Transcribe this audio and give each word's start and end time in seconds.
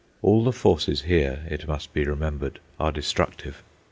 All 0.23 0.43
the 0.43 0.51
forces 0.51 1.01
here, 1.01 1.45
it 1.47 1.67
must 1.67 1.93
be 1.93 2.03
remembered, 2.05 2.59
are 2.79 2.91
destructive. 2.91 3.61